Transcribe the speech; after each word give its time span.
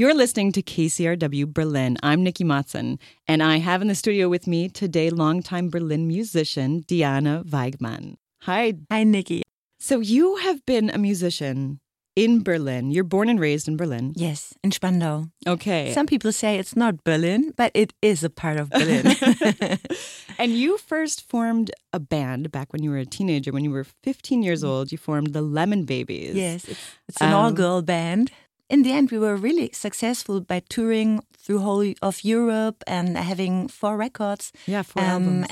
You're 0.00 0.14
listening 0.14 0.52
to 0.52 0.62
KCRW 0.62 1.52
Berlin. 1.52 1.96
I'm 2.04 2.22
Nikki 2.22 2.44
Matson, 2.44 3.00
and 3.26 3.42
I 3.42 3.58
have 3.58 3.82
in 3.82 3.88
the 3.88 3.96
studio 3.96 4.28
with 4.28 4.46
me 4.46 4.68
today 4.68 5.10
longtime 5.10 5.70
Berlin 5.70 6.06
musician 6.06 6.84
Diane 6.86 7.42
Weigmann. 7.42 8.14
Hi. 8.42 8.74
Hi, 8.92 9.02
Nikki. 9.02 9.42
So, 9.80 9.98
you 9.98 10.36
have 10.36 10.64
been 10.66 10.88
a 10.88 10.98
musician 10.98 11.80
in 12.14 12.44
Berlin. 12.44 12.92
You're 12.92 13.02
born 13.02 13.28
and 13.28 13.40
raised 13.40 13.66
in 13.66 13.76
Berlin. 13.76 14.12
Yes, 14.14 14.54
in 14.62 14.70
Spandau. 14.70 15.24
Okay. 15.48 15.92
Some 15.92 16.06
people 16.06 16.30
say 16.30 16.60
it's 16.60 16.76
not 16.76 17.02
Berlin, 17.02 17.52
but 17.56 17.72
it 17.74 17.92
is 18.00 18.22
a 18.22 18.30
part 18.30 18.56
of 18.56 18.70
Berlin. 18.70 19.04
and 20.38 20.52
you 20.52 20.78
first 20.78 21.28
formed 21.28 21.72
a 21.92 21.98
band 21.98 22.52
back 22.52 22.72
when 22.72 22.84
you 22.84 22.90
were 22.90 22.98
a 22.98 23.04
teenager. 23.04 23.50
When 23.50 23.64
you 23.64 23.72
were 23.72 23.86
15 24.04 24.44
years 24.44 24.62
old, 24.62 24.92
you 24.92 24.98
formed 24.98 25.32
the 25.32 25.42
Lemonbabies. 25.42 26.34
Yes, 26.34 26.64
it's, 26.68 26.80
it's 27.08 27.20
an 27.20 27.30
um, 27.30 27.34
all 27.34 27.50
girl 27.50 27.82
band. 27.82 28.30
In 28.68 28.82
the 28.82 28.92
end, 28.92 29.10
we 29.10 29.18
were 29.18 29.36
really 29.36 29.70
successful 29.72 30.40
by 30.40 30.60
touring 30.68 31.20
through 31.36 31.60
whole 31.60 31.94
of 32.02 32.24
Europe 32.24 32.84
and 32.86 33.16
having 33.16 33.68
four 33.68 33.96
records. 33.96 34.52
Yeah, 34.66 34.82
four 34.82 35.02
um, 35.02 35.08
albums. 35.08 35.46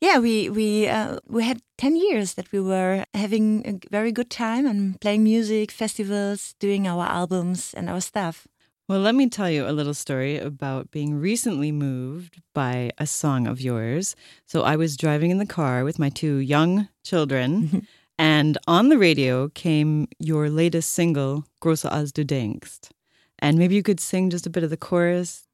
Yeah, 0.00 0.18
we 0.18 0.48
we 0.48 0.88
uh, 0.88 1.18
we 1.28 1.44
had 1.44 1.62
ten 1.78 1.96
years 1.96 2.34
that 2.34 2.50
we 2.52 2.60
were 2.60 3.04
having 3.14 3.66
a 3.66 3.88
very 3.90 4.10
good 4.10 4.30
time 4.30 4.66
and 4.66 5.00
playing 5.00 5.22
music, 5.22 5.70
festivals, 5.70 6.54
doing 6.58 6.88
our 6.88 7.04
albums 7.04 7.74
and 7.74 7.88
our 7.88 8.00
stuff. 8.00 8.46
Well, 8.88 8.98
let 8.98 9.14
me 9.14 9.28
tell 9.28 9.48
you 9.48 9.66
a 9.66 9.72
little 9.72 9.94
story 9.94 10.38
about 10.38 10.90
being 10.90 11.14
recently 11.14 11.70
moved 11.70 12.42
by 12.52 12.90
a 12.98 13.06
song 13.06 13.46
of 13.46 13.60
yours. 13.60 14.16
So 14.44 14.64
I 14.64 14.74
was 14.74 14.96
driving 14.96 15.30
in 15.30 15.38
the 15.38 15.46
car 15.46 15.84
with 15.84 16.00
my 16.00 16.08
two 16.08 16.38
young 16.38 16.88
children, 17.04 17.86
and 18.18 18.58
on 18.66 18.88
the 18.88 18.98
radio 18.98 19.48
came 19.48 20.08
your 20.18 20.48
latest 20.48 20.92
single, 20.92 21.44
Größer 21.60 21.90
als 21.90 22.12
du 22.12 22.24
denkst. 22.24 22.90
And 23.38 23.58
maybe 23.58 23.74
you 23.74 23.82
could 23.82 24.00
sing 24.00 24.30
just 24.30 24.46
a 24.46 24.50
bit 24.50 24.62
of 24.62 24.70
the 24.70 24.76
chorus. 24.76 25.48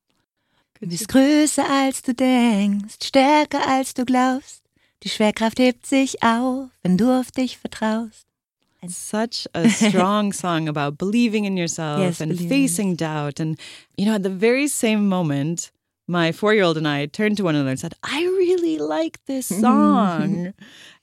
Du 0.81 0.87
bist 0.87 1.09
größer 1.09 1.65
als 1.69 2.03
du 2.03 2.15
denkst, 2.15 2.99
stärker 3.03 3.67
als 3.67 3.95
du 3.95 4.05
glaubst. 4.05 4.63
Die 5.03 5.09
Schwerkraft 5.09 5.59
hebt 5.59 5.87
sich 5.87 6.23
auf, 6.23 6.69
wenn 6.83 6.97
du 6.97 7.11
auf 7.11 7.31
dich 7.31 7.59
vertraust. 7.59 8.27
And 8.81 8.93
such 8.93 9.49
a 9.55 9.69
strong 9.69 10.33
song 10.33 10.69
about 10.69 10.99
believing 10.99 11.45
in 11.45 11.57
yourself 11.57 12.01
yes, 12.01 12.21
and 12.21 12.39
facing 12.39 12.97
doubt. 12.97 13.41
And, 13.41 13.59
you 13.97 14.05
know, 14.05 14.15
at 14.15 14.23
the 14.23 14.31
very 14.31 14.69
same 14.69 15.09
moment, 15.09 15.73
my 16.09 16.33
four 16.33 16.55
year 16.55 16.65
old 16.65 16.79
and 16.79 16.89
I 16.89 17.07
turned 17.07 17.37
to 17.37 17.45
one 17.45 17.55
another 17.55 17.71
and 17.71 17.79
said, 17.79 17.95
I 18.03 18.23
really 18.23 18.79
like 18.79 19.25
this 19.27 19.47
song. 19.61 20.55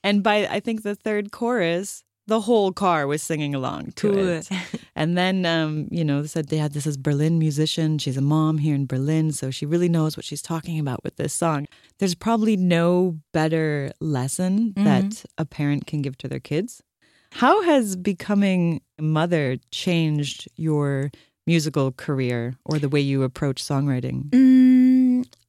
and 0.03 0.23
by, 0.23 0.47
I 0.47 0.59
think, 0.59 0.83
the 0.83 0.95
third 0.95 1.31
chorus, 1.31 2.03
the 2.27 2.41
whole 2.41 2.71
car 2.71 3.05
was 3.05 3.21
singing 3.21 3.53
along 3.53 3.91
to 3.97 4.11
cool. 4.11 4.27
it. 4.27 4.49
and 4.95 5.15
then, 5.15 5.45
um, 5.45 5.87
you 5.91 6.03
know, 6.03 6.23
they 6.23 6.27
said 6.27 6.47
they 6.49 6.57
had 6.57 6.73
this 6.73 6.87
as 6.87 6.97
Berlin 6.97 7.37
musician. 7.37 7.99
She's 7.99 8.17
a 8.17 8.21
mom 8.21 8.57
here 8.57 8.73
in 8.73 8.87
Berlin, 8.87 9.31
so 9.31 9.51
she 9.51 9.65
really 9.65 9.89
knows 9.89 10.17
what 10.17 10.25
she's 10.25 10.41
talking 10.41 10.79
about 10.79 11.03
with 11.03 11.17
this 11.17 11.33
song. 11.33 11.67
There's 11.99 12.15
probably 12.15 12.57
no 12.57 13.19
better 13.31 13.91
lesson 13.99 14.73
mm-hmm. 14.73 14.83
that 14.83 15.25
a 15.37 15.45
parent 15.45 15.85
can 15.85 16.01
give 16.01 16.17
to 16.17 16.27
their 16.27 16.39
kids. 16.39 16.81
How 17.31 17.61
has 17.63 17.95
becoming 17.95 18.81
a 18.97 19.03
mother 19.03 19.57
changed 19.69 20.47
your 20.55 21.11
musical 21.45 21.91
career 21.91 22.55
or 22.65 22.79
the 22.79 22.89
way 22.89 22.99
you 22.99 23.23
approach 23.23 23.63
songwriting? 23.63 24.29
Mm, 24.29 24.54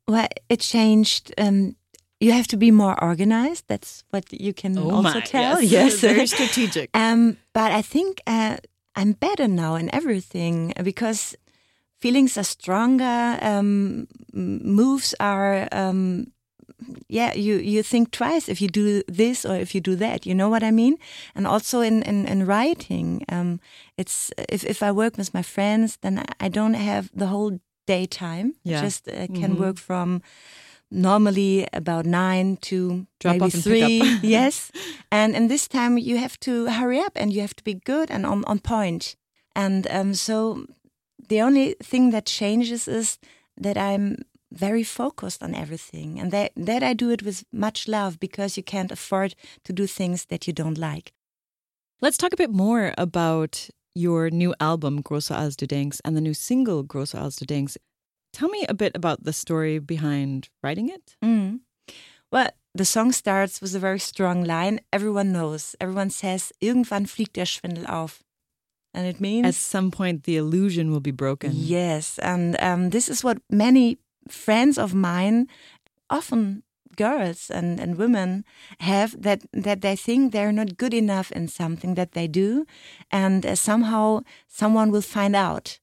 well, 0.08 0.28
it 0.48 0.60
changed 0.60 1.32
um, 1.38 1.76
you 2.20 2.32
have 2.32 2.46
to 2.48 2.56
be 2.56 2.70
more 2.70 3.02
organized. 3.02 3.64
That's 3.68 4.04
what 4.10 4.32
you 4.32 4.52
can 4.52 4.78
oh 4.78 4.90
also 4.90 5.18
my, 5.18 5.20
tell. 5.20 5.62
Yes, 5.62 5.70
yes. 5.70 6.00
very 6.00 6.26
strategic. 6.26 6.90
um, 6.94 7.36
but 7.52 7.72
I 7.72 7.82
think 7.82 8.20
uh, 8.26 8.56
I'm 8.94 9.12
better 9.12 9.48
now 9.48 9.74
in 9.74 9.94
everything 9.94 10.72
because 10.82 11.36
feelings 12.00 12.38
are 12.38 12.44
stronger. 12.44 13.38
Um, 13.42 14.08
moves 14.32 15.14
are. 15.20 15.68
Um, 15.72 16.32
yeah, 17.08 17.32
you 17.34 17.56
you 17.56 17.82
think 17.82 18.10
twice 18.10 18.50
if 18.50 18.60
you 18.60 18.68
do 18.68 19.02
this 19.08 19.46
or 19.46 19.56
if 19.56 19.74
you 19.74 19.80
do 19.80 19.96
that. 19.96 20.26
You 20.26 20.34
know 20.34 20.50
what 20.50 20.62
I 20.62 20.70
mean? 20.70 20.96
And 21.34 21.46
also 21.46 21.80
in 21.80 22.02
in, 22.02 22.26
in 22.26 22.46
writing, 22.46 23.24
um, 23.28 23.60
it's 23.96 24.30
if 24.48 24.64
if 24.64 24.82
I 24.82 24.92
work 24.92 25.16
with 25.16 25.32
my 25.34 25.42
friends, 25.42 25.98
then 26.00 26.24
I 26.40 26.48
don't 26.48 26.74
have 26.74 27.10
the 27.14 27.26
whole 27.26 27.60
daytime. 27.86 28.54
Yeah. 28.62 28.82
Just 28.82 29.08
uh, 29.08 29.12
can 29.12 29.26
mm 29.26 29.42
-hmm. 29.42 29.58
work 29.58 29.78
from 29.78 30.20
normally 30.88 31.66
about 31.72 32.06
nine 32.06 32.56
to 32.56 33.06
Drop 33.18 33.36
maybe 33.36 33.50
three. 33.50 34.18
yes. 34.22 34.70
And 35.08 35.34
in 35.34 35.48
this 35.48 35.68
time 35.68 35.98
you 35.98 36.18
have 36.18 36.38
to 36.40 36.66
hurry 36.66 36.98
up 36.98 37.12
and 37.16 37.32
you 37.32 37.40
have 37.40 37.54
to 37.54 37.64
be 37.64 37.80
good 37.84 38.10
and 38.10 38.24
on, 38.26 38.44
on 38.44 38.58
point. 38.60 39.16
And 39.54 39.86
um, 39.90 40.14
so 40.14 40.66
the 41.28 41.42
only 41.42 41.76
thing 41.82 42.12
that 42.12 42.26
changes 42.26 42.86
is 42.86 43.18
that 43.56 43.76
I'm 43.76 44.16
very 44.52 44.84
focused 44.84 45.42
on 45.42 45.54
everything 45.54 46.20
and 46.20 46.30
that, 46.30 46.52
that 46.56 46.82
I 46.82 46.94
do 46.94 47.10
it 47.10 47.22
with 47.22 47.44
much 47.52 47.88
love 47.88 48.20
because 48.20 48.56
you 48.56 48.62
can't 48.62 48.92
afford 48.92 49.34
to 49.64 49.72
do 49.72 49.86
things 49.86 50.26
that 50.26 50.46
you 50.46 50.52
don't 50.52 50.78
like. 50.78 51.12
Let's 52.00 52.18
talk 52.18 52.32
a 52.32 52.36
bit 52.36 52.50
more 52.50 52.92
about 52.98 53.70
your 53.96 54.30
new 54.30 54.54
album, 54.60 54.96
du 54.96 55.66
denkst, 55.66 56.00
and 56.04 56.16
the 56.16 56.20
new 56.20 56.34
single, 56.34 56.82
du 56.82 57.46
denkst. 57.46 57.76
Tell 58.32 58.48
me 58.48 58.66
a 58.68 58.74
bit 58.74 58.92
about 58.94 59.24
the 59.24 59.32
story 59.32 59.78
behind 59.78 60.50
writing 60.62 60.90
it. 60.90 61.16
Mm. 61.24 61.60
Well, 62.30 62.50
the 62.74 62.84
song 62.84 63.12
starts 63.12 63.62
with 63.62 63.74
a 63.74 63.78
very 63.78 63.98
strong 63.98 64.44
line. 64.44 64.80
Everyone 64.92 65.32
knows, 65.32 65.74
everyone 65.80 66.10
says, 66.10 66.52
irgendwann 66.60 67.06
fliegt 67.06 67.32
der 67.34 67.46
Schwindel 67.46 67.86
auf. 67.86 68.22
And 68.92 69.06
it 69.06 69.20
means. 69.20 69.46
At 69.46 69.54
some 69.54 69.90
point, 69.90 70.24
the 70.24 70.36
illusion 70.36 70.90
will 70.90 71.00
be 71.00 71.10
broken. 71.10 71.52
Yes. 71.54 72.18
And 72.18 72.56
um, 72.60 72.90
this 72.90 73.08
is 73.08 73.24
what 73.24 73.38
many 73.50 73.98
friends 74.28 74.76
of 74.78 74.94
mine, 74.94 75.46
often 76.10 76.62
girls 76.96 77.50
and, 77.50 77.80
and 77.80 77.96
women, 77.96 78.44
have 78.80 79.20
that, 79.22 79.42
that 79.52 79.80
they 79.80 79.96
think 79.96 80.32
they're 80.32 80.52
not 80.52 80.76
good 80.76 80.94
enough 80.94 81.30
in 81.32 81.48
something 81.48 81.94
that 81.94 82.12
they 82.12 82.26
do. 82.26 82.66
And 83.10 83.44
uh, 83.44 83.54
somehow 83.54 84.20
someone 84.48 84.90
will 84.90 85.02
find 85.02 85.36
out. 85.36 85.78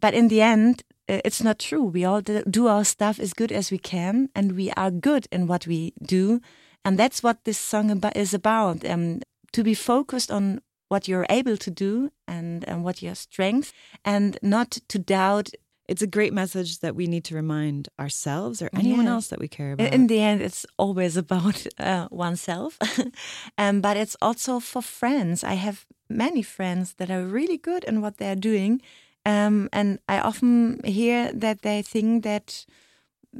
But 0.00 0.14
in 0.14 0.28
the 0.28 0.42
end, 0.42 0.82
uh, 1.08 1.20
it's 1.24 1.42
not 1.42 1.58
true. 1.58 1.84
We 1.84 2.04
all 2.04 2.20
do 2.20 2.66
our 2.68 2.84
stuff 2.84 3.18
as 3.18 3.34
good 3.34 3.52
as 3.52 3.70
we 3.70 3.78
can, 3.78 4.28
and 4.34 4.52
we 4.52 4.70
are 4.72 4.90
good 4.90 5.26
in 5.30 5.46
what 5.46 5.66
we 5.66 5.92
do. 6.02 6.40
And 6.84 6.98
that's 6.98 7.22
what 7.22 7.44
this 7.44 7.58
song 7.58 8.02
is 8.14 8.34
about 8.34 8.84
um, 8.84 9.20
to 9.52 9.62
be 9.62 9.74
focused 9.74 10.30
on 10.30 10.60
what 10.88 11.08
you're 11.08 11.26
able 11.30 11.56
to 11.56 11.70
do 11.70 12.10
and, 12.28 12.68
and 12.68 12.84
what 12.84 13.02
your 13.02 13.14
strength, 13.14 13.72
and 14.04 14.38
not 14.42 14.78
to 14.88 14.98
doubt. 14.98 15.50
It's 15.92 16.00
a 16.00 16.06
great 16.06 16.32
message 16.32 16.78
that 16.78 16.96
we 16.96 17.06
need 17.06 17.22
to 17.24 17.34
remind 17.34 17.90
ourselves 18.00 18.62
or 18.62 18.70
anyone 18.72 19.06
else 19.06 19.28
that 19.28 19.38
we 19.38 19.46
care 19.46 19.72
about. 19.72 19.92
In 19.92 20.06
the 20.06 20.20
end, 20.20 20.40
it's 20.40 20.64
always 20.78 21.16
about 21.24 21.66
uh, 21.78 22.08
oneself, 22.10 22.78
um, 23.58 23.82
but 23.82 23.98
it's 23.98 24.16
also 24.22 24.58
for 24.58 24.80
friends. 24.80 25.44
I 25.44 25.52
have 25.52 25.84
many 26.08 26.40
friends 26.40 26.94
that 26.94 27.10
are 27.10 27.22
really 27.22 27.58
good 27.58 27.84
in 27.84 28.00
what 28.00 28.16
they're 28.16 28.40
doing, 28.50 28.80
um, 29.26 29.68
and 29.70 29.98
I 30.08 30.20
often 30.20 30.80
hear 30.82 31.30
that 31.34 31.60
they 31.60 31.82
think 31.82 32.24
that 32.24 32.64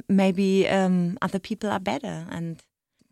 maybe 0.07 0.69
um, 0.69 1.17
other 1.23 1.39
people 1.39 1.71
are 1.71 1.79
better 1.79 2.27
and 2.29 2.61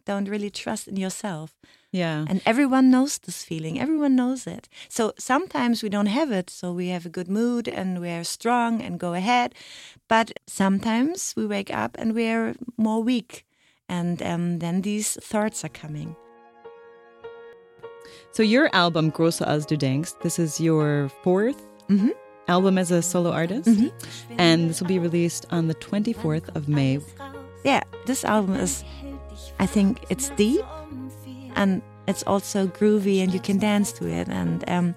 don't 0.05 0.29
really 0.29 0.49
trust 0.49 0.87
in 0.87 0.97
yourself. 0.97 1.53
Yeah. 1.91 2.25
And 2.27 2.41
everyone 2.45 2.89
knows 2.89 3.17
this 3.17 3.43
feeling. 3.43 3.79
Everyone 3.79 4.15
knows 4.15 4.47
it. 4.47 4.69
So 4.87 5.13
sometimes 5.17 5.83
we 5.83 5.89
don't 5.89 6.07
have 6.07 6.31
it. 6.31 6.49
So 6.49 6.71
we 6.71 6.87
have 6.89 7.05
a 7.05 7.09
good 7.09 7.27
mood 7.27 7.67
and 7.67 7.99
we're 7.99 8.23
strong 8.23 8.81
and 8.81 8.99
go 8.99 9.13
ahead. 9.13 9.53
But 10.07 10.31
sometimes 10.47 11.33
we 11.35 11.45
wake 11.45 11.73
up 11.73 11.97
and 11.99 12.15
we're 12.15 12.55
more 12.77 13.03
weak. 13.03 13.45
And 13.89 14.21
um, 14.23 14.59
then 14.59 14.81
these 14.81 15.15
thoughts 15.21 15.65
are 15.65 15.69
coming. 15.69 16.15
So 18.31 18.43
your 18.43 18.69
album, 18.73 19.11
Größer 19.11 19.45
als 19.45 19.65
du 19.65 19.75
denkst, 19.75 20.13
this 20.21 20.39
is 20.39 20.61
your 20.61 21.11
4th 21.23 21.59
mm 21.89 21.99
-hmm 21.99 22.11
album 22.51 22.77
as 22.77 22.91
a 22.91 23.01
solo 23.01 23.31
artist. 23.31 23.69
Mm-hmm. 23.69 24.35
And 24.37 24.69
this 24.69 24.81
will 24.81 24.87
be 24.87 24.99
released 24.99 25.45
on 25.51 25.67
the 25.67 25.75
24th 25.75 26.53
of 26.55 26.67
May. 26.67 26.99
Yeah, 27.63 27.81
this 28.05 28.25
album 28.25 28.55
is, 28.55 28.83
I 29.59 29.65
think 29.65 30.05
it's 30.09 30.29
deep 30.31 30.65
and 31.55 31.81
it's 32.07 32.23
also 32.23 32.67
groovy 32.67 33.21
and 33.23 33.33
you 33.33 33.39
can 33.39 33.57
dance 33.57 33.91
to 33.93 34.07
it. 34.07 34.27
And 34.27 34.67
um, 34.69 34.95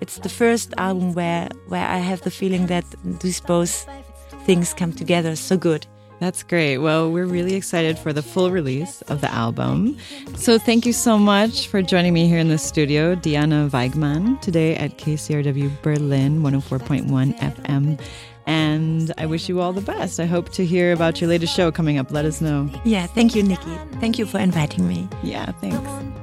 it's 0.00 0.18
the 0.18 0.28
first 0.28 0.74
album 0.78 1.14
where, 1.14 1.48
where 1.68 1.86
I 1.86 1.98
have 1.98 2.22
the 2.22 2.30
feeling 2.30 2.66
that 2.66 2.84
these 3.04 3.40
both 3.40 3.88
things 4.44 4.74
come 4.74 4.92
together 4.92 5.36
so 5.36 5.56
good. 5.56 5.86
That's 6.22 6.44
great. 6.44 6.78
Well, 6.78 7.10
we're 7.10 7.26
really 7.26 7.54
excited 7.54 7.98
for 7.98 8.12
the 8.12 8.22
full 8.22 8.52
release 8.52 9.02
of 9.02 9.20
the 9.20 9.32
album. 9.32 9.98
So 10.36 10.56
thank 10.56 10.86
you 10.86 10.92
so 10.92 11.18
much 11.18 11.66
for 11.66 11.82
joining 11.82 12.14
me 12.14 12.28
here 12.28 12.38
in 12.38 12.46
the 12.46 12.58
studio, 12.58 13.16
Diane 13.16 13.50
Weigmann, 13.70 14.40
today 14.40 14.76
at 14.76 14.98
KCRW 14.98 15.82
Berlin 15.82 16.40
104.1 16.40 17.36
FM. 17.40 18.00
And 18.46 19.12
I 19.18 19.26
wish 19.26 19.48
you 19.48 19.60
all 19.60 19.72
the 19.72 19.80
best. 19.80 20.20
I 20.20 20.26
hope 20.26 20.50
to 20.50 20.64
hear 20.64 20.92
about 20.92 21.20
your 21.20 21.28
latest 21.28 21.56
show 21.56 21.72
coming 21.72 21.98
up. 21.98 22.12
Let 22.12 22.24
us 22.24 22.40
know. 22.40 22.70
Yeah, 22.84 23.08
thank 23.08 23.34
you, 23.34 23.42
Nikki. 23.42 23.76
Thank 23.98 24.16
you 24.16 24.24
for 24.24 24.38
inviting 24.38 24.86
me. 24.86 25.08
Yeah, 25.24 25.50
thanks. 25.60 26.21